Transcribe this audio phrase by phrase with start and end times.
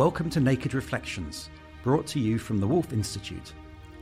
[0.00, 1.50] Welcome to Naked Reflections,
[1.82, 3.52] brought to you from the Woolf Institute.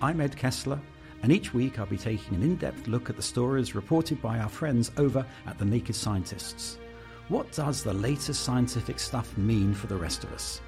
[0.00, 0.80] I'm Ed Kessler,
[1.24, 4.38] and each week I'll be taking an in depth look at the stories reported by
[4.38, 6.78] our friends over at the Naked Scientists.
[7.26, 10.60] What does the latest scientific stuff mean for the rest of us?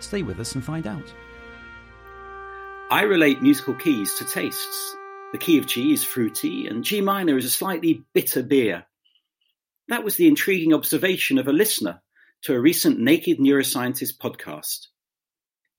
[0.00, 1.12] Stay with us and find out.
[2.90, 4.96] I relate musical keys to tastes.
[5.32, 8.86] The key of G is fruity, and G minor is a slightly bitter beer.
[9.88, 12.00] That was the intriguing observation of a listener
[12.44, 14.86] to a recent Naked Neuroscientist podcast.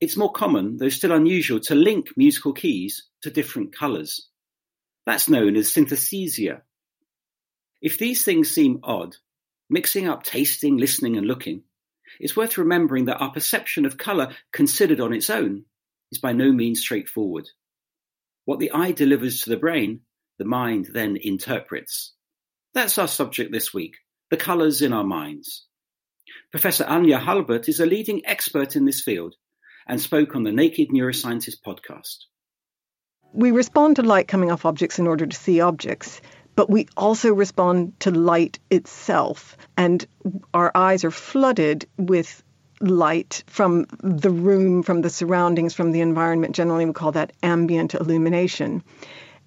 [0.02, 4.27] It's more common, though still unusual, to link musical keys to different colours.
[5.05, 6.61] That's known as synesthesia.
[7.81, 9.16] If these things seem odd,
[9.69, 11.63] mixing up tasting, listening, and looking,
[12.19, 15.63] it's worth remembering that our perception of colour considered on its own
[16.11, 17.49] is by no means straightforward.
[18.44, 20.01] What the eye delivers to the brain,
[20.38, 22.13] the mind then interprets.
[22.73, 23.95] That's our subject this week
[24.29, 25.66] the colours in our minds.
[26.51, 29.35] Professor Anya Hurlbert is a leading expert in this field
[29.88, 32.25] and spoke on the Naked Neuroscientist podcast.
[33.33, 36.22] We respond to light coming off objects in order to see objects,
[36.55, 39.57] but we also respond to light itself.
[39.78, 40.05] And
[40.53, 42.44] our eyes are flooded with
[42.81, 46.55] light from the room, from the surroundings, from the environment.
[46.55, 48.83] Generally, we call that ambient illumination.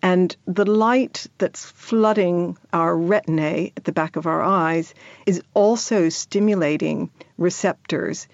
[0.03, 4.95] And the light that's flooding our retinae at the back of our eyes
[5.27, 8.27] is also stimulating receptors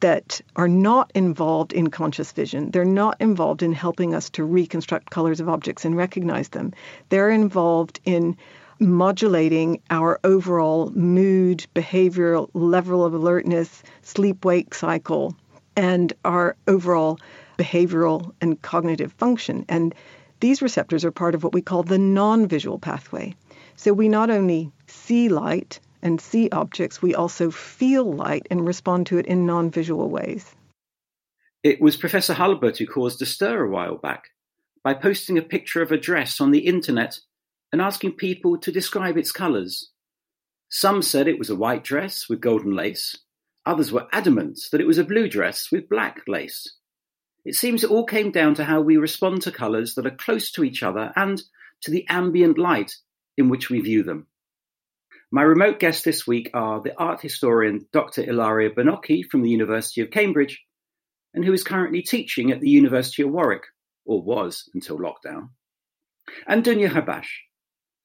[0.00, 2.72] that are not involved in conscious vision.
[2.72, 6.74] They're not involved in helping us to reconstruct colors of objects and recognize them.
[7.08, 8.36] They're involved in
[8.80, 15.36] modulating our overall mood, behavioral level of alertness, sleep wake cycle,
[15.76, 17.20] and our overall
[17.56, 19.64] behavioral and cognitive function.
[19.68, 19.94] And
[20.42, 23.34] these receptors are part of what we call the non visual pathway.
[23.76, 29.06] So we not only see light and see objects, we also feel light and respond
[29.06, 30.54] to it in non visual ways.
[31.62, 34.30] It was Professor Hurlbert who caused a stir a while back
[34.82, 37.20] by posting a picture of a dress on the internet
[37.70, 39.92] and asking people to describe its colours.
[40.68, 43.16] Some said it was a white dress with golden lace,
[43.64, 46.78] others were adamant that it was a blue dress with black lace.
[47.44, 50.52] It seems it all came down to how we respond to colours that are close
[50.52, 51.42] to each other and
[51.82, 52.94] to the ambient light
[53.36, 54.26] in which we view them.
[55.30, 58.22] My remote guests this week are the art historian Dr.
[58.22, 60.62] Ilaria Bernocchi from the University of Cambridge,
[61.34, 63.64] and who is currently teaching at the University of Warwick,
[64.04, 65.48] or was until lockdown,
[66.46, 67.28] and Dunya Habash,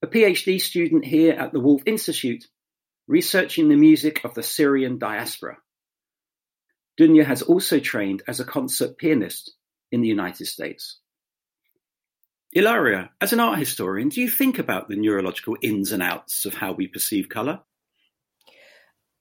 [0.02, 2.46] a PhD student here at the Woolf Institute,
[3.06, 5.58] researching the music of the Syrian diaspora.
[6.98, 9.52] Dunya has also trained as a concert pianist
[9.92, 10.98] in the United States.
[12.52, 16.54] Ilaria, as an art historian, do you think about the neurological ins and outs of
[16.54, 17.60] how we perceive colour?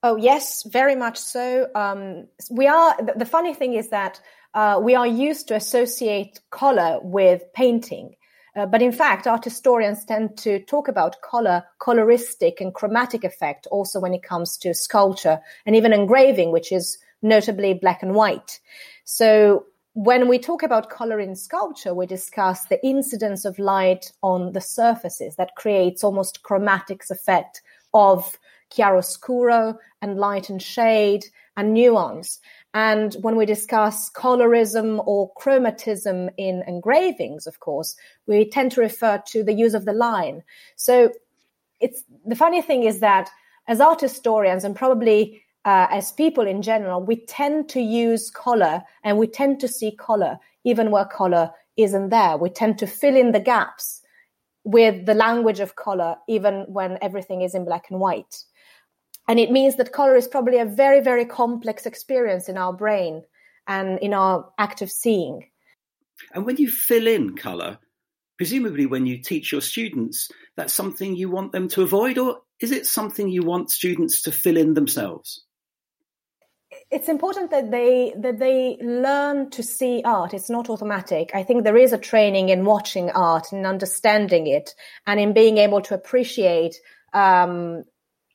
[0.02, 1.68] Oh, yes, very much so.
[1.76, 4.22] Um, we are, the, funny thing is that
[4.54, 8.16] uh, we are used to associate color with painting.
[8.56, 13.68] Uh, but in fact, art historians tend to talk about color, coloristic and chromatic effect
[13.70, 18.60] also when it comes to sculpture and even engraving, which is notably black and white.
[19.04, 24.54] So when we talk about color in sculpture, we discuss the incidence of light on
[24.54, 27.62] the surfaces that creates almost chromatics effect
[27.94, 28.38] of
[28.70, 31.26] chiaroscuro and light and shade
[31.56, 32.40] and nuance.
[32.76, 37.96] And when we discuss colorism or chromatism in engravings, of course,
[38.28, 40.44] we tend to refer to the use of the line.
[40.76, 41.12] So
[41.80, 43.32] it's the funny thing is that
[43.68, 48.82] as art historians and probably uh, as people in general, we tend to use color
[49.04, 52.38] and we tend to see color even where color isn't there.
[52.38, 54.02] We tend to fill in the gaps
[54.64, 58.46] with the language of color even when everything is in black and white.
[59.28, 63.24] And it means that color is probably a very, very complex experience in our brain
[63.68, 65.50] and in our act of seeing.
[66.34, 67.78] And when you fill in color,
[68.38, 72.72] presumably when you teach your students, that's something you want them to avoid, or is
[72.72, 75.44] it something you want students to fill in themselves?
[76.90, 80.34] It's important that they that they learn to see art.
[80.34, 81.32] It's not automatic.
[81.34, 84.74] I think there is a training in watching art and understanding it,
[85.06, 86.76] and in being able to appreciate
[87.14, 87.84] um,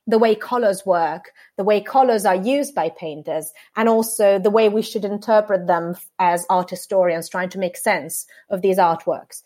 [0.05, 4.69] the way colors work, the way colors are used by painters, and also the way
[4.69, 9.41] we should interpret them as art historians trying to make sense of these artworks.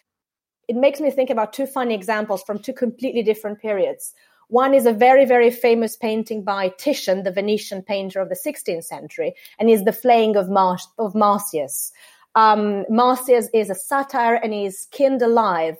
[0.67, 4.13] It makes me think about two funny examples from two completely different periods.
[4.49, 8.85] One is a very, very famous painting by Titian, the Venetian painter of the 16th
[8.85, 11.91] century, and is the flaying of, Mar- of Marsyas.
[12.35, 15.75] Um, Marsyas is a satyr and is skinned alive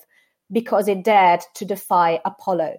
[0.52, 2.78] because he dared to defy Apollo.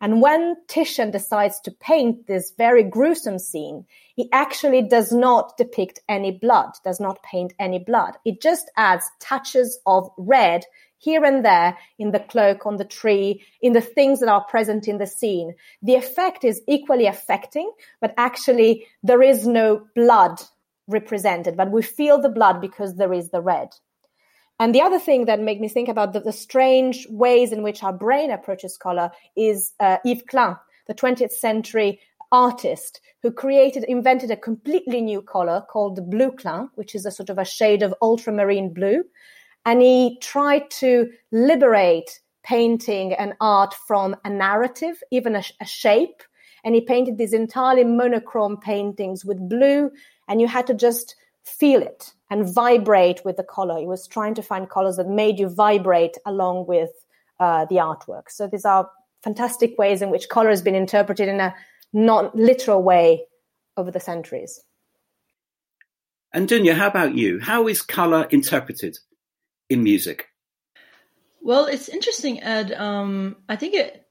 [0.00, 6.00] And when Titian decides to paint this very gruesome scene, he actually does not depict
[6.08, 8.16] any blood, does not paint any blood.
[8.24, 10.64] It just adds touches of red
[10.98, 14.88] here and there in the cloak, on the tree, in the things that are present
[14.88, 15.54] in the scene.
[15.82, 20.40] The effect is equally affecting, but actually there is no blood
[20.88, 23.68] represented, but we feel the blood because there is the red.
[24.60, 27.82] And the other thing that made me think about the, the strange ways in which
[27.82, 30.56] our brain approaches color is uh, Yves Klein,
[30.88, 32.00] the 20th century
[32.32, 37.10] artist who created, invented a completely new color called the blue Klein, which is a
[37.10, 39.04] sort of a shade of ultramarine blue.
[39.64, 46.22] And he tried to liberate painting and art from a narrative, even a, a shape.
[46.64, 49.90] And he painted these entirely monochrome paintings with blue,
[50.28, 51.14] and you had to just
[51.44, 53.78] feel it and vibrate with the color.
[53.78, 56.90] He was trying to find colors that made you vibrate along with
[57.40, 58.24] uh, the artwork.
[58.28, 58.90] So these are
[59.22, 61.54] fantastic ways in which color has been interpreted in a
[61.92, 63.24] non literal way
[63.76, 64.60] over the centuries.
[66.32, 67.40] And Dunya, how about you?
[67.40, 68.98] How is color interpreted
[69.68, 70.28] in music?
[71.40, 72.72] Well, it's interesting, Ed.
[72.72, 74.06] Um, I think it,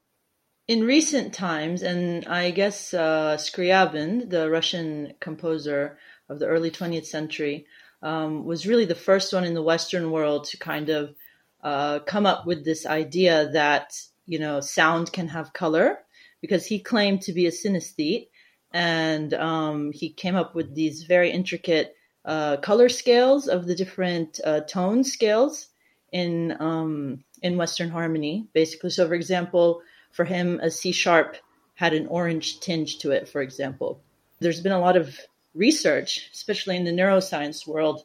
[0.66, 7.06] in recent times, and I guess uh, Scriabin, the Russian composer of the early 20th
[7.06, 7.66] century,
[8.02, 11.14] um, was really the first one in the Western world to kind of
[11.62, 13.92] uh, come up with this idea that
[14.26, 15.98] you know sound can have color
[16.40, 18.28] because he claimed to be a synesthete
[18.72, 24.40] and um, he came up with these very intricate uh, color scales of the different
[24.44, 25.68] uh, tone scales
[26.12, 28.90] in um, in Western harmony, basically.
[28.90, 29.82] So, for example,
[30.12, 31.36] for him, a C sharp
[31.74, 33.28] had an orange tinge to it.
[33.28, 34.00] For example,
[34.40, 35.18] there's been a lot of
[35.54, 38.02] research, especially in the neuroscience world,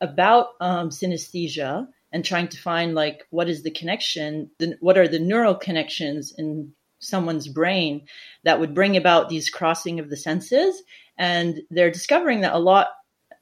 [0.00, 5.08] about um, synesthesia and trying to find like what is the connection, the, what are
[5.08, 8.02] the neural connections in someone's brain
[8.44, 10.82] that would bring about these crossing of the senses.
[11.16, 12.88] And they're discovering that a lot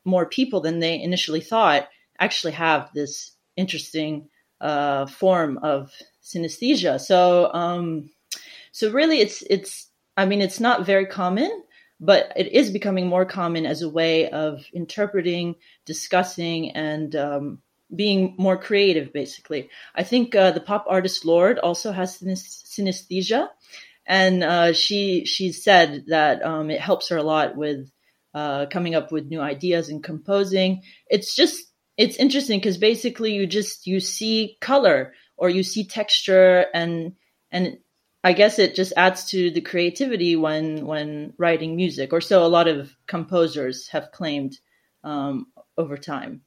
[0.07, 1.89] more people than they initially thought
[2.19, 4.29] actually have this interesting
[4.61, 5.93] uh, form of
[6.23, 7.01] synesthesia.
[7.01, 8.11] So, um,
[8.73, 9.89] so really, it's it's.
[10.19, 11.63] I mean, it's not very common,
[12.01, 17.59] but it is becoming more common as a way of interpreting, discussing, and um,
[17.95, 19.13] being more creative.
[19.13, 23.49] Basically, I think uh, the pop artist Lorde also has synesthesia,
[24.07, 27.91] and uh, she she said that um, it helps her a lot with
[28.37, 30.83] uh, coming up with new ideas and composing.
[31.09, 31.59] It's just
[31.97, 37.13] it's interesting because basically you just you see color or you see texture and
[37.51, 37.79] and
[38.23, 42.55] I guess it just adds to the creativity when when writing music, or so a
[42.59, 44.59] lot of composers have claimed
[45.03, 45.47] um,
[45.79, 46.43] over time.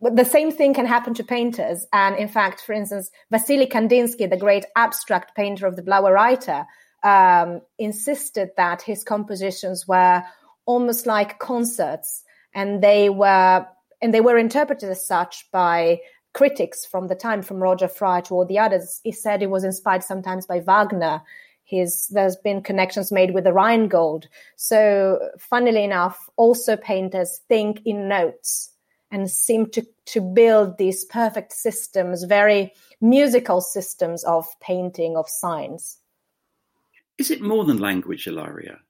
[0.00, 4.36] The same thing can happen to painters, and in fact, for instance, Vasily Kandinsky, the
[4.36, 6.64] great abstract painter of the Blauer Reiter,
[7.02, 10.22] um, insisted that his compositions were
[10.66, 13.66] almost like concerts, and they were
[14.00, 16.00] and they were interpreted as such by
[16.34, 19.00] critics from the time, from Roger Fry to all the others.
[19.04, 21.22] He said he was inspired sometimes by Wagner.
[21.64, 24.28] His, there's been connections made with the Rheingold.
[24.56, 28.72] So, funnily enough, also painters think in notes
[29.10, 35.98] and seem to, to build these perfect systems, very musical systems of painting, of signs.
[37.18, 38.80] Is it more than language, Ilaria?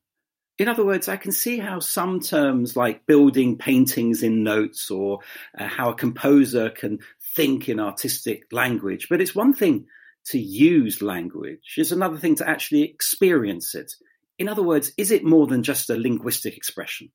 [0.59, 5.21] In other words, I can see how some terms like building paintings in notes or
[5.59, 6.99] uh, how a composer can
[7.35, 9.09] think in artistic language.
[9.09, 9.87] But it's one thing
[10.27, 11.75] to use language.
[11.77, 13.93] It's another thing to actually experience it.
[14.39, 17.11] In other words, is it more than just a linguistic expression?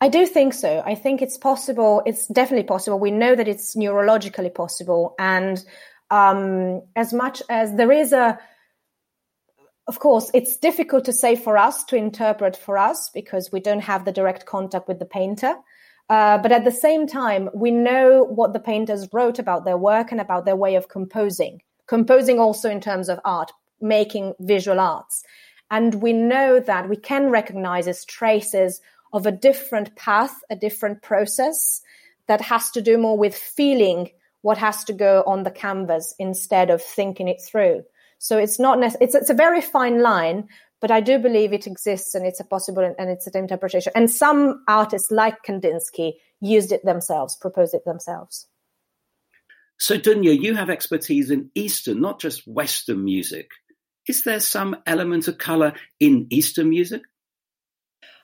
[0.00, 0.82] I do think so.
[0.84, 2.02] I think it's possible.
[2.06, 2.98] It's definitely possible.
[2.98, 5.14] We know that it's neurologically possible.
[5.18, 5.62] And
[6.10, 8.38] um, as much as there is a,
[9.88, 13.80] of course, it's difficult to say for us to interpret for us because we don't
[13.80, 15.54] have the direct contact with the painter.
[16.10, 20.12] Uh, but at the same time, we know what the painters wrote about their work
[20.12, 25.24] and about their way of composing, composing also in terms of art, making visual arts.
[25.70, 28.82] And we know that we can recognize as traces
[29.14, 31.80] of a different path, a different process
[32.26, 34.10] that has to do more with feeling
[34.42, 37.84] what has to go on the canvas instead of thinking it through.
[38.18, 40.48] So it's not nec- it's it's a very fine line,
[40.80, 43.92] but I do believe it exists and it's a possible and it's an interpretation.
[43.94, 48.46] And some artists like Kandinsky used it themselves, proposed it themselves.
[49.78, 53.50] So Dunya, you have expertise in Eastern, not just Western music.
[54.08, 57.02] Is there some element of color in Eastern music?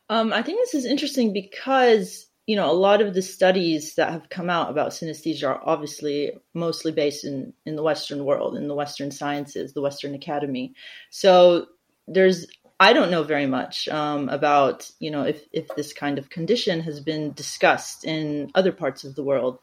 [0.08, 4.12] Um, I think this is interesting because you know a lot of the studies that
[4.12, 8.68] have come out about synesthesia are obviously mostly based in in the Western world, in
[8.68, 10.74] the Western sciences, the Western Academy.
[11.10, 11.66] So
[12.06, 12.46] there's
[12.80, 16.80] I don't know very much um, about you know if if this kind of condition
[16.80, 19.58] has been discussed in other parts of the world.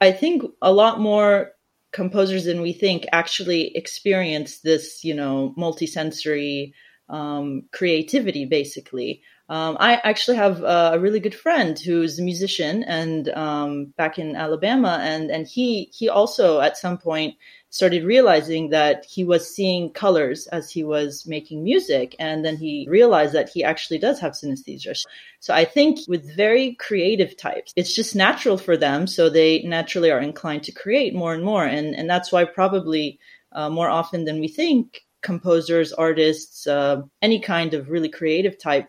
[0.00, 1.52] I think a lot more
[1.92, 6.72] composers than we think actually experience this you know multisensory
[7.08, 13.28] um, creativity basically um, I actually have a really good friend who's a musician and
[13.28, 17.36] um, back in Alabama, and and he he also at some point
[17.70, 22.88] started realizing that he was seeing colors as he was making music, and then he
[22.90, 25.00] realized that he actually does have synesthesia.
[25.38, 30.10] So I think with very creative types, it's just natural for them, so they naturally
[30.10, 33.20] are inclined to create more and more, and and that's why probably
[33.52, 38.88] uh, more often than we think composers, artists, uh, any kind of really creative type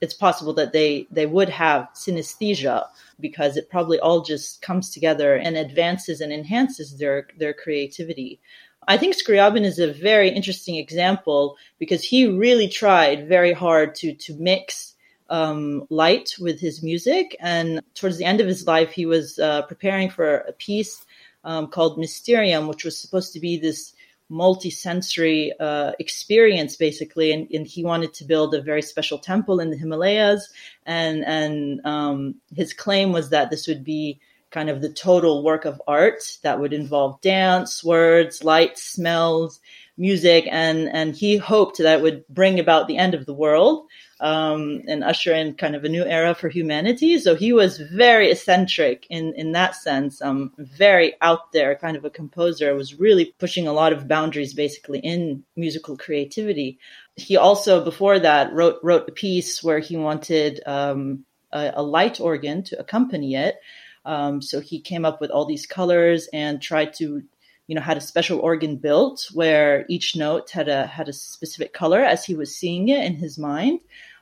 [0.00, 2.86] it's possible that they they would have synesthesia
[3.20, 8.40] because it probably all just comes together and advances and enhances their their creativity.
[8.86, 14.14] I think Scriabin is a very interesting example because he really tried very hard to
[14.14, 14.94] to mix
[15.30, 19.62] um, light with his music, and towards the end of his life, he was uh,
[19.62, 21.04] preparing for a piece
[21.44, 23.92] um, called Mysterium, which was supposed to be this
[24.28, 29.70] multi-sensory uh, experience basically and, and, he wanted to build a very special temple in
[29.70, 30.50] the himalayas.
[30.84, 34.20] And and um, his claim was that this would be
[34.50, 39.60] kind of the total work of art that would involve dance words light smells
[39.96, 43.86] music and and he hoped that would bring about the end of the world
[44.20, 47.18] um, and usher in kind of a new era for humanity.
[47.18, 52.04] So he was very eccentric in, in that sense, um, very out there kind of
[52.04, 56.78] a composer, was really pushing a lot of boundaries basically in musical creativity.
[57.16, 62.20] He also, before that, wrote, wrote a piece where he wanted um, a, a, light
[62.20, 63.56] organ to accompany it.
[64.04, 67.22] Um, so he came up with all these colors and tried to
[67.68, 71.72] you know had a special organ built where each note had a had a specific
[71.72, 73.78] color as he was seeing it in his mind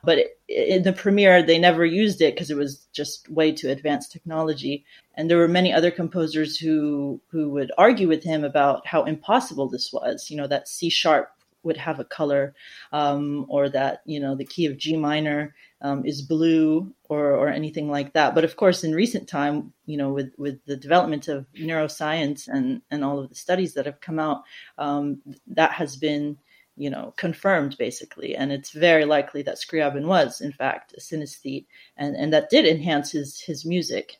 [0.07, 4.11] but in the premiere, they never used it because it was just way too advanced
[4.11, 4.85] technology.
[5.15, 9.67] And there were many other composers who who would argue with him about how impossible
[9.67, 10.29] this was.
[10.29, 11.31] You know that C sharp
[11.67, 12.55] would have a color,
[12.91, 17.49] um, or that you know the key of G minor um, is blue, or or
[17.49, 18.33] anything like that.
[18.33, 22.81] But of course, in recent time, you know, with with the development of neuroscience and
[22.89, 24.43] and all of the studies that have come out,
[24.79, 26.37] um, that has been
[26.77, 28.35] you know, confirmed basically.
[28.35, 31.65] And it's very likely that Scriabin was, in fact, a synesthete,
[31.97, 34.17] and, and that did enhance his, his music.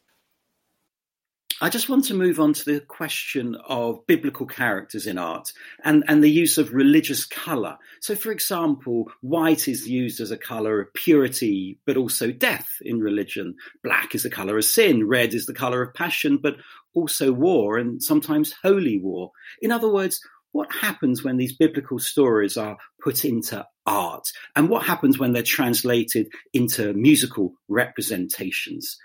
[1.59, 5.51] I just want to move on to the question of biblical characters in art
[5.83, 7.79] and, and the use of religious colour.
[7.99, 12.99] So, for example, white is used as a colour of purity, but also death in
[12.99, 13.55] religion.
[13.83, 15.07] Black is the colour of sin.
[15.07, 16.57] Red is the colour of passion, but
[16.93, 19.31] also war and sometimes holy war.
[19.59, 20.21] In other words,
[20.51, 25.41] what happens when these biblical stories are put into art and what happens when they're
[25.41, 28.97] translated into musical representations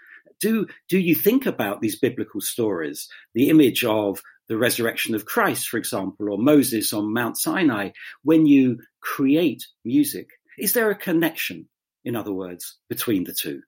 [0.42, 5.68] do do you think about these biblical stories the image of the resurrection of Christ
[5.68, 7.90] for example or Moses on Mount Sinai
[8.22, 11.68] when you create music is there a connection
[12.04, 13.62] in other words between the two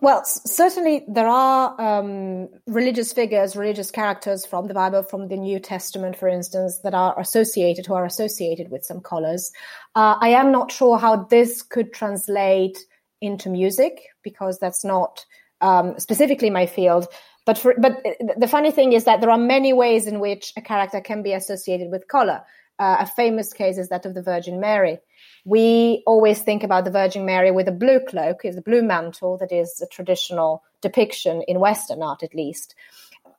[0.00, 5.58] well, certainly there are um, religious figures, religious characters from the Bible, from the New
[5.58, 9.52] Testament, for instance, that are associated, who are associated with some colors.
[9.94, 12.78] Uh, I am not sure how this could translate
[13.20, 15.26] into music because that's not
[15.64, 17.08] um, specifically my field.
[17.46, 18.02] But for, but
[18.36, 21.32] the funny thing is that there are many ways in which a character can be
[21.32, 22.42] associated with color.
[22.78, 24.98] Uh, a famous case is that of the Virgin Mary.
[25.44, 29.38] We always think about the Virgin Mary with a blue cloak, is a blue mantle
[29.38, 32.74] that is a traditional depiction in Western art, at least.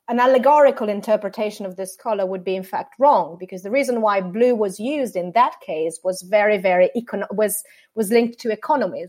[0.08, 4.20] An allegorical interpretation of this color would be, in fact, wrong because the reason why
[4.20, 7.64] blue was used in that case was very, very econ- was
[7.96, 9.06] was linked to economy.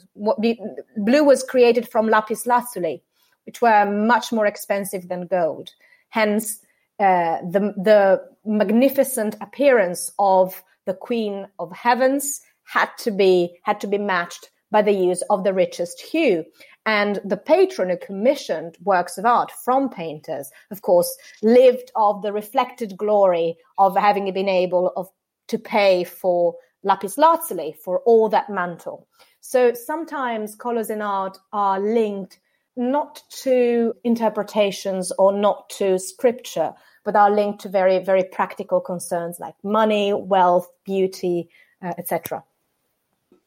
[0.98, 3.04] Blue was created from lapis lazuli,
[3.48, 5.72] which were much more expensive than gold.
[6.10, 6.60] Hence,
[7.00, 13.88] uh, the the magnificent appearance of the Queen of Heavens had to be had to
[13.88, 16.44] be matched by the use of the richest hue.
[16.86, 22.32] And the patron who commissioned works of art from painters, of course, lived of the
[22.32, 25.10] reflected glory of having been able of,
[25.48, 29.08] to pay for lapis lazuli, for all that mantle.
[29.42, 32.40] So sometimes colors in art are linked
[32.78, 39.40] not to interpretations or not to scripture, but are linked to very, very practical concerns
[39.40, 41.50] like money, wealth, beauty,
[41.82, 42.44] uh, etc.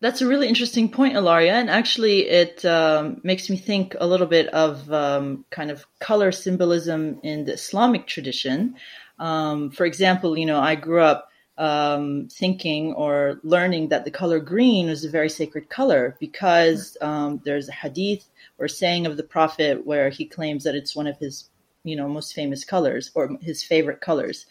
[0.01, 4.27] That's a really interesting point, Ilaria, and actually, it um, makes me think a little
[4.27, 8.77] bit of um, kind of color symbolism in the Islamic tradition.
[9.19, 11.30] Um, for example, you know, I grew up
[11.61, 17.43] um, thinking or learning that the color green was a very sacred color because um,
[17.45, 18.25] there's a hadith
[18.59, 21.51] or saying of the Prophet where he claims that it's one of his,
[21.85, 24.47] you know, most famous colors or his favorite colors.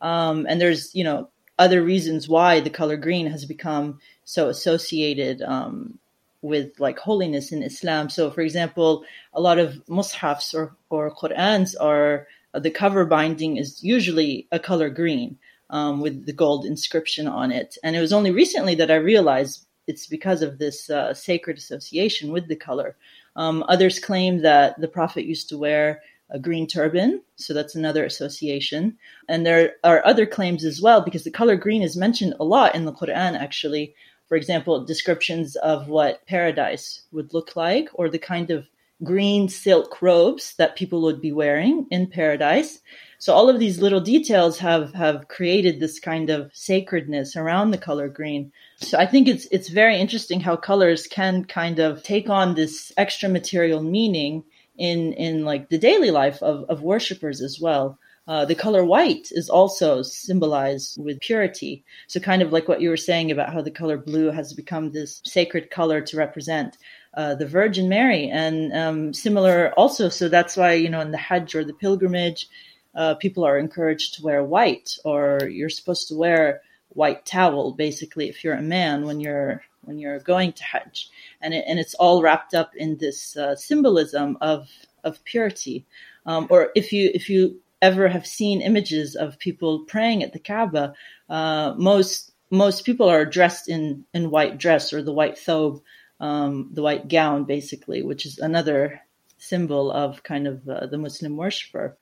[0.00, 1.28] Um, and there's, you know,
[1.58, 5.98] other reasons why the color green has become so associated um,
[6.40, 8.08] with like holiness in Islam.
[8.08, 9.04] So, for example,
[9.34, 14.88] a lot of mushafs or, or Qur'ans are the cover binding is usually a color
[14.88, 15.36] green
[15.70, 17.76] um, with the gold inscription on it.
[17.82, 22.32] And it was only recently that I realized it's because of this uh, sacred association
[22.32, 22.96] with the color.
[23.36, 27.22] Um, others claim that the Prophet used to wear a green turban.
[27.36, 28.96] So that's another association.
[29.28, 32.74] And there are other claims as well, because the color green is mentioned a lot
[32.74, 33.94] in the Quran, actually.
[34.26, 38.66] For example, descriptions of what paradise would look like, or the kind of
[39.02, 42.80] green silk robes that people would be wearing in paradise.
[43.24, 47.78] So all of these little details have, have created this kind of sacredness around the
[47.78, 48.52] color green.
[48.76, 52.92] So I think it's it's very interesting how colors can kind of take on this
[52.98, 54.44] extra material meaning
[54.76, 57.98] in in like the daily life of, of worshippers as well.
[58.28, 61.82] Uh, the color white is also symbolized with purity.
[62.08, 64.90] So, kind of like what you were saying about how the color blue has become
[64.90, 66.76] this sacred color to represent
[67.14, 70.10] uh, the Virgin Mary, and um, similar also.
[70.10, 72.48] So that's why you know in the Hajj or the pilgrimage,
[72.94, 78.28] uh, people are encouraged to wear white, or you're supposed to wear white towel, basically,
[78.28, 81.10] if you're a man when you're when you're going to Hajj,
[81.42, 84.68] and it, and it's all wrapped up in this uh, symbolism of
[85.02, 85.84] of purity.
[86.26, 90.38] Um, or if you if you ever have seen images of people praying at the
[90.38, 90.94] Kaaba,
[91.28, 95.82] uh, most most people are dressed in in white dress or the white thobe,
[96.20, 99.00] um, the white gown, basically, which is another
[99.38, 101.96] symbol of kind of uh, the Muslim worshipper.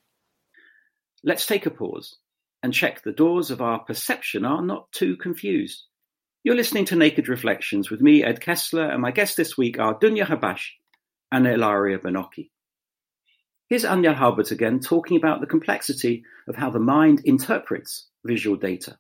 [1.25, 2.17] Let's take a pause
[2.63, 5.85] and check the doors of our perception are not too confused.
[6.43, 9.99] You're listening to Naked Reflections with me, Ed Kessler, and my guests this week are
[9.99, 10.71] Dunya Habash
[11.31, 12.51] and Ilaria Bernocchi.
[13.69, 18.99] Here's Anya Hurlbert again talking about the complexity of how the mind interprets visual data.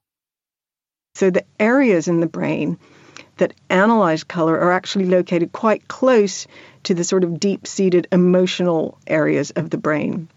[1.16, 2.78] So, the areas in the brain
[3.36, 6.46] that analyze color are actually located quite close
[6.84, 10.28] to the sort of deep seated emotional areas of the brain.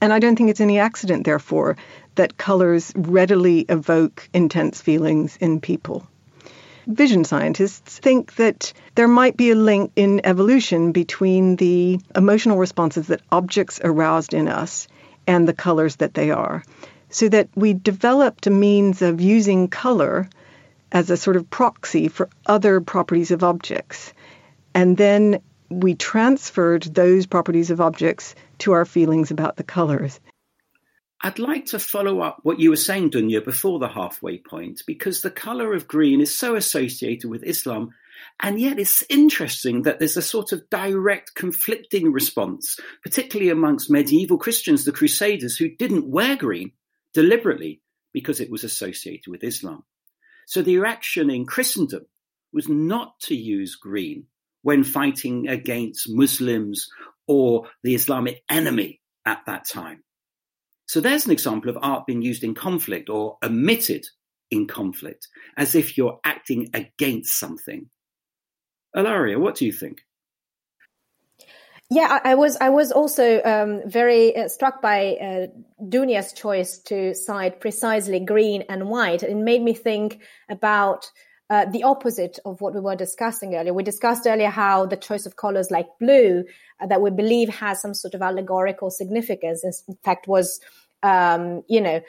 [0.00, 1.76] And I don't think it's any accident, therefore,
[2.14, 6.06] that colors readily evoke intense feelings in people
[6.86, 13.08] vision scientists think that there might be a link in evolution between the emotional responses
[13.08, 14.86] that objects aroused in us
[15.26, 16.62] and the colors that they are.
[17.08, 20.28] So that we developed a means of using color
[20.92, 24.12] as a sort of proxy for other properties of objects.
[24.74, 30.20] And then we transferred those properties of objects to our feelings about the colors.
[31.22, 35.22] I'd like to follow up what you were saying, Dunya, before the halfway point, because
[35.22, 37.90] the colour of green is so associated with Islam.
[38.40, 44.36] And yet it's interesting that there's a sort of direct conflicting response, particularly amongst medieval
[44.36, 46.72] Christians, the Crusaders, who didn't wear green
[47.14, 47.80] deliberately
[48.12, 49.84] because it was associated with Islam.
[50.46, 52.06] So the reaction in Christendom
[52.52, 54.26] was not to use green
[54.66, 56.88] when fighting against Muslims
[57.28, 60.02] or the Islamic enemy at that time.
[60.86, 64.04] So there's an example of art being used in conflict or omitted
[64.50, 67.88] in conflict, as if you're acting against something.
[68.92, 69.98] Ilaria, what do you think?
[71.88, 75.46] Yeah, I, was I was also um, very uh, struck by uh,
[75.88, 79.22] Dunya's choice to cite precisely green and white.
[79.22, 81.08] It made me think about
[81.48, 83.72] uh, the opposite of what we were discussing earlier.
[83.72, 86.44] We discussed earlier how the choice of colors like blue
[86.80, 89.64] uh, that we believe has some sort of allegorical significance.
[89.86, 90.60] In fact, was
[91.02, 92.00] um, you know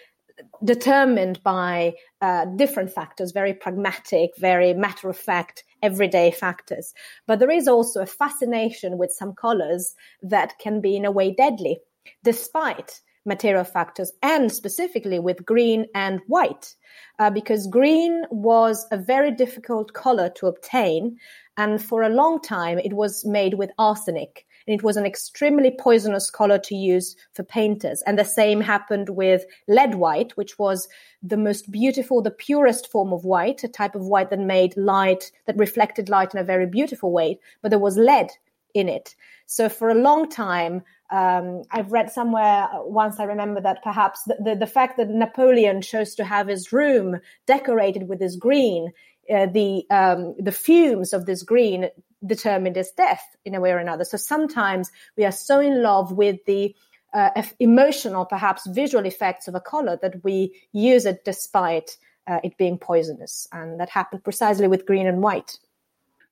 [0.64, 6.94] determined by uh, different factors, very pragmatic, very matter of fact, everyday factors.
[7.26, 11.34] But there is also a fascination with some colors that can be in a way
[11.34, 11.80] deadly,
[12.24, 16.76] despite material factors, and specifically with green and white,
[17.20, 21.18] uh, because green was a very difficult color to obtain.
[21.58, 25.72] And for a long time, it was made with arsenic and it was an extremely
[25.72, 28.04] poisonous color to use for painters.
[28.06, 30.90] And the same happened with lead white, which was
[31.24, 35.32] the most beautiful, the purest form of white, a type of white that made light,
[35.46, 38.30] that reflected light in a very beautiful way, but there was lead
[38.78, 39.16] in it.
[39.46, 44.38] So for a long time, um, I've read somewhere once I remember that perhaps the,
[44.44, 48.92] the, the, fact that Napoleon chose to have his room decorated with this green,
[49.34, 51.90] uh, the um, the fumes of this green
[52.26, 54.04] determined his death in a way or another.
[54.04, 56.76] So sometimes we are so in love with the
[57.14, 62.58] uh, emotional, perhaps visual effects of a color that we use it despite uh, it
[62.58, 63.48] being poisonous.
[63.52, 65.58] And that happened precisely with green and white.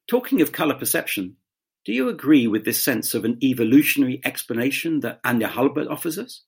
[0.08, 1.36] Talking of color perception,
[1.86, 6.42] do you agree with this sense of an evolutionary explanation that Anya Hurlbert offers us?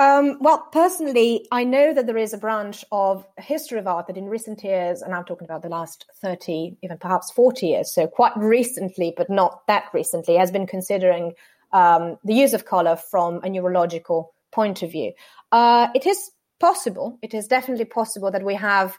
[0.00, 4.16] Um, well, personally, I know that there is a branch of history of art that
[4.16, 8.06] in recent years, and I'm talking about the last 30, even perhaps 40 years, so
[8.06, 11.34] quite recently, but not that recently, has been considering
[11.72, 15.12] um, the use of color from a neurological point of view.
[15.52, 18.96] Uh, it is possible, it is definitely possible that we have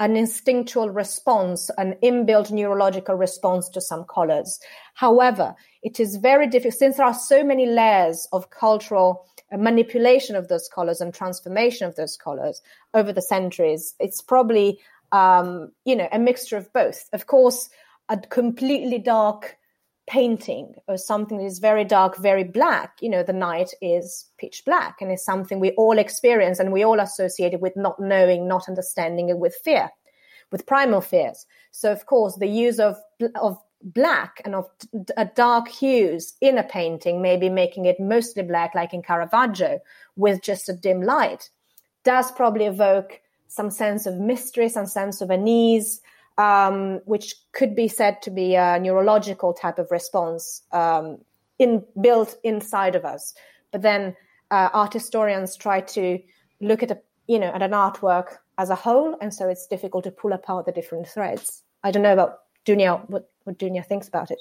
[0.00, 4.60] an instinctual response, an inbuilt neurological response to some colors.
[4.94, 10.48] However, it is very difficult since there are so many layers of cultural manipulation of
[10.48, 12.62] those colors and transformation of those colors
[12.94, 13.94] over the centuries.
[13.98, 14.78] It's probably,
[15.12, 17.08] um, you know, a mixture of both.
[17.12, 17.70] Of course,
[18.08, 19.56] a completely dark
[20.08, 24.62] painting or something that is very dark, very black, you know, the night is pitch
[24.64, 28.48] black and it's something we all experience and we all associate it with not knowing,
[28.48, 29.90] not understanding it with fear,
[30.50, 31.46] with primal fears.
[31.70, 32.96] So, of course, the use of,
[33.40, 34.66] of black and of
[35.34, 39.80] dark hues in a painting, maybe making it mostly black, like in Caravaggio,
[40.16, 41.50] with just a dim light,
[42.02, 46.00] does probably evoke some sense of mystery, some sense of unease,
[46.38, 51.18] um, which could be said to be a neurological type of response um,
[51.58, 53.34] in built inside of us.
[53.72, 54.16] But then
[54.50, 56.18] uh, art historians try to
[56.60, 60.04] look at a you know at an artwork as a whole, and so it's difficult
[60.04, 61.62] to pull apart the different threads.
[61.84, 64.40] I don't know about Dunya, what, what Dunya thinks about it.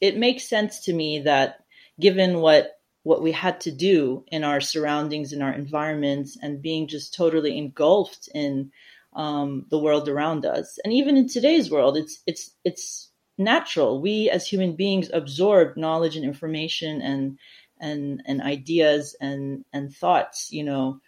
[0.00, 1.64] It makes sense to me that
[2.00, 6.88] given what what we had to do in our surroundings, in our environments, and being
[6.88, 8.72] just totally engulfed in
[9.14, 14.00] um, the world around us, and even in today's world, it's it's it's natural.
[14.00, 17.38] We as human beings absorb knowledge and information and
[17.80, 21.00] and and ideas and and thoughts, you know,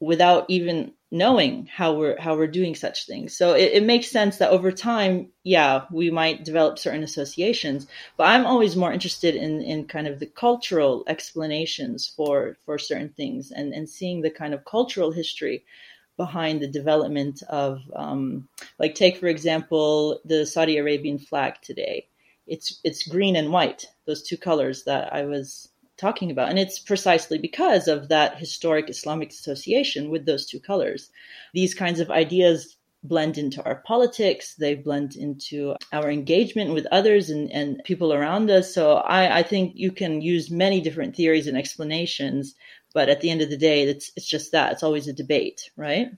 [0.00, 3.36] without even knowing how we're how we're doing such things.
[3.36, 7.86] So it, it, makes sense that over time, yeah, we might develop certain associations.
[8.16, 13.08] But I'm always more interested in in kind of the cultural explanations for for certain
[13.10, 15.64] things and and seeing the kind of cultural history
[16.18, 18.46] behind the development of um,
[18.78, 22.06] like take for example the Saudi Arabian flag today.
[22.46, 26.50] It's it's green and white, those two colors that I was talking about.
[26.50, 31.10] And it's precisely because of that historic Islamic association with those two colors.
[31.54, 37.30] These kinds of ideas blend into our politics, they blend into our engagement with others
[37.30, 38.74] and, and people around us.
[38.74, 42.54] So I, I think you can use many different theories and explanations,
[42.94, 44.72] but at the end of the day, it's, it's just that.
[44.72, 46.08] It's always a debate, right?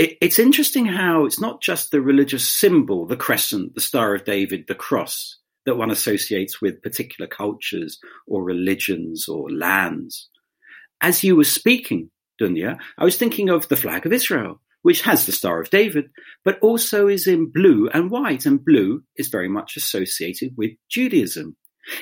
[0.00, 4.66] it's interesting how it's not just the religious symbol, the crescent, the Star of David,
[4.68, 10.28] the cross, that one associates with particular cultures or religions or lands.
[11.00, 15.26] As you were speaking, Dunya, I was thinking of the flag of Israel, which has
[15.26, 16.10] the Star of David,
[16.44, 21.56] but also is in blue and white, and blue is very much associated with Judaism.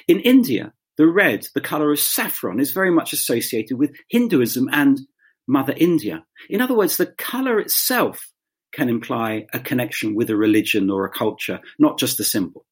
[0.06, 5.00] In India, the red, the color of saffron, is very much associated with Hinduism and
[5.46, 6.24] Mother India.
[6.48, 8.30] In other words, the color itself
[8.72, 12.64] can imply a connection with a religion or a culture, not just a symbol.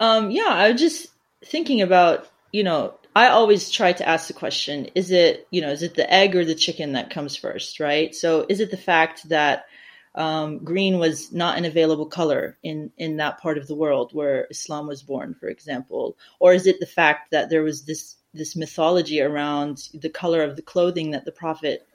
[0.00, 1.08] Um, yeah, I was just
[1.44, 5.70] thinking about, you know, I always try to ask the question, is it, you know,
[5.70, 8.14] is it the egg or the chicken that comes first, right?
[8.14, 9.66] So is it the fact that
[10.14, 14.46] um, green was not an available color in in that part of the world where
[14.50, 18.54] Islam was born, for example, or is it the fact that there was this this
[18.54, 21.86] mythology around the color of the clothing that the prophet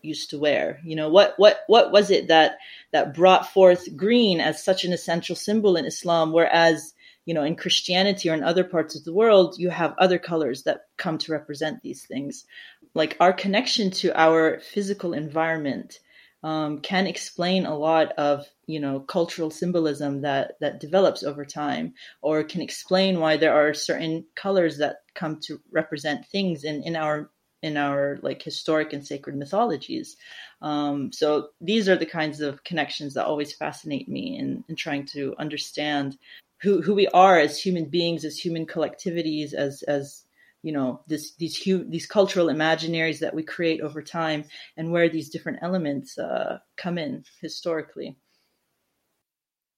[0.00, 0.80] used to wear?
[0.84, 2.56] You know what what what was it that
[2.92, 6.94] that brought forth green as such an essential symbol in islam whereas
[7.26, 10.62] you know in christianity or in other parts of the world you have other colors
[10.62, 12.46] that come to represent these things?
[12.94, 16.00] Like our connection to our physical environment
[16.46, 21.92] um, can explain a lot of you know cultural symbolism that that develops over time
[22.22, 26.94] or can explain why there are certain colors that come to represent things in in
[26.94, 27.30] our
[27.62, 30.16] in our like historic and sacred mythologies.
[30.62, 35.04] Um, so these are the kinds of connections that always fascinate me in, in trying
[35.06, 36.16] to understand
[36.62, 40.25] who, who we are as human beings as human collectivities as as
[40.66, 44.44] you know this these these cultural imaginaries that we create over time
[44.76, 48.18] and where these different elements uh, come in historically.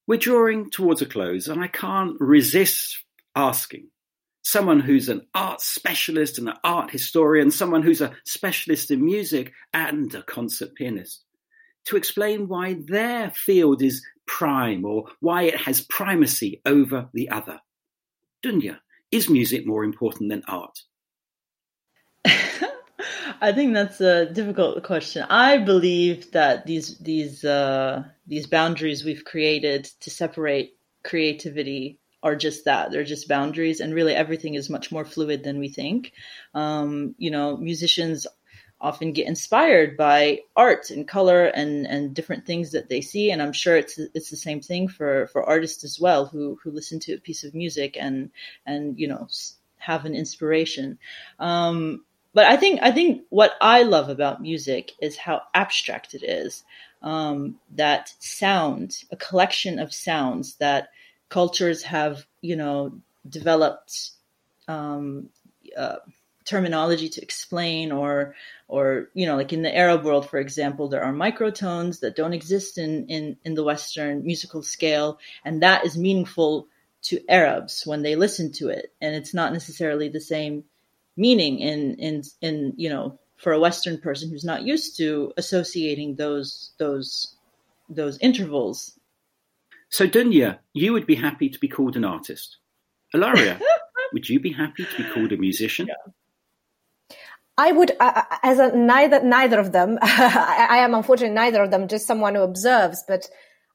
[0.06, 3.04] We're drawing towards a close and i can't resist
[3.36, 3.88] asking
[4.42, 9.52] someone who's an art specialist and an art historian someone who's a specialist in music
[9.74, 11.22] and a concert pianist
[11.84, 17.60] to explain why their field is prime or why it has primacy over the other.
[18.44, 18.78] Dunya
[19.10, 20.82] is music more important than art?
[23.40, 25.24] I think that's a difficult question.
[25.28, 32.64] I believe that these these uh, these boundaries we've created to separate creativity are just
[32.64, 36.12] that they're just boundaries, and really everything is much more fluid than we think.
[36.54, 38.26] Um, you know, musicians
[38.80, 43.30] often get inspired by art and color and and different things that they see.
[43.30, 46.70] And i'm sure it's it's the same thing for for artists as well who who
[46.70, 48.30] listen to a piece of music and
[48.66, 49.28] and you know
[49.78, 50.98] have an inspiration.
[51.38, 56.22] Um but i think i think what i love about music is how abstract it
[56.22, 56.64] is.
[57.02, 60.90] Um that sound a collection of sounds that
[61.28, 62.92] cultures have you know
[63.28, 64.10] developed
[64.68, 65.30] um
[65.76, 65.96] uh,
[66.48, 68.34] terminology to explain or
[68.68, 72.32] or you know like in the arab world for example there are microtones that don't
[72.32, 76.68] exist in in in the western musical scale and that is meaningful
[77.02, 78.92] to arabs when they listen to it.
[79.00, 80.64] And it's not necessarily the same
[81.16, 86.16] meaning in in in you know for a western person who's not used to associating
[86.16, 87.34] those those
[87.88, 88.98] those intervals.
[89.90, 92.58] So dunya you would be happy to be called an artist.
[93.14, 93.60] Ilaria
[94.12, 95.86] would you be happy to be called a musician?
[95.86, 96.12] Yeah.
[97.58, 99.98] I would, uh, as a neither neither of them.
[100.02, 103.02] I, I, am unfortunately neither of them, just someone who observes.
[103.06, 103.28] But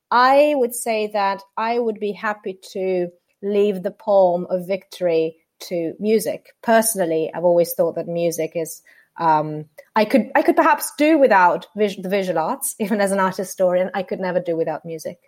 [0.09, 3.09] I would say that I would be happy to
[3.41, 5.35] leave the poem of victory
[5.67, 6.47] to music.
[6.61, 8.81] Personally, I've always thought that music is.
[9.19, 9.65] Um,
[9.95, 13.35] I could I could perhaps do without vis- the visual arts, even as an art
[13.35, 13.91] historian.
[13.93, 15.19] I could never do without music,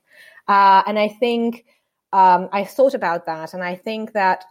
[0.48, 1.65] uh, and I think
[2.13, 4.46] um, I thought about that, and I think that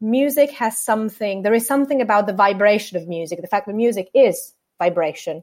[0.00, 4.10] music has something, there is something about the vibration of music, the fact that music
[4.14, 5.42] is vibration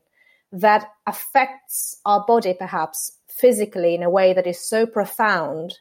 [0.53, 5.79] that affects our body perhaps physically in a way that is so profound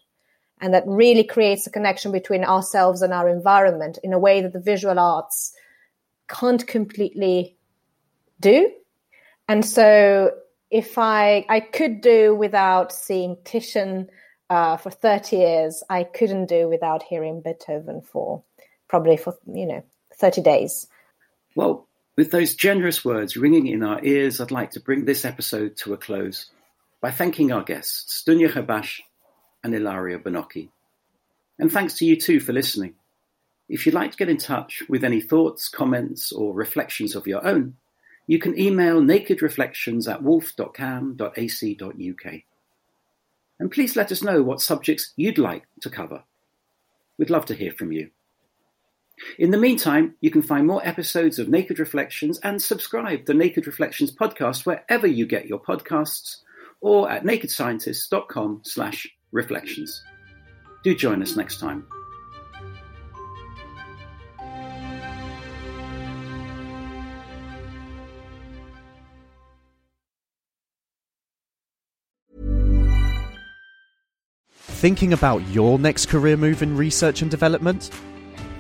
[0.63, 4.55] and that really creates a connection between ourselves and our environment in a way that
[4.55, 5.53] the visual arts
[6.29, 7.57] can't completely
[8.41, 8.71] do.
[9.47, 10.31] And so
[10.71, 14.09] if I I could do without seeing Titian
[14.49, 18.43] uh, for 30 years, I couldn't do without hearing Beethoven for
[18.93, 19.83] probably for, you know,
[20.17, 20.87] 30 days.
[21.57, 25.79] Well, with those generous words ringing in our ears, I'd like to bring this episode
[25.79, 26.51] to a close
[27.01, 29.01] by thanking our guests, Dunya Khabash
[29.65, 30.69] and Ilaria Bernocchi.
[31.59, 32.93] And thanks to you too for listening.
[33.67, 37.47] If you'd like to get in touch with any thoughts, comments, or reflections of your
[37.47, 37.77] own,
[38.27, 42.35] you can email nakedreflections at woolf.cam.ac.uk.
[43.59, 46.25] And please let us know what subjects you'd like to cover.
[47.17, 48.11] We'd love to hear from you.
[49.39, 53.39] In the meantime, you can find more episodes of Naked Reflections and subscribe to the
[53.39, 56.39] Naked Reflections podcast wherever you get your podcasts
[56.81, 60.03] or at nakedscientist.com slash reflections.
[60.83, 61.87] Do join us next time.
[74.83, 77.91] Thinking about your next career move in research and development?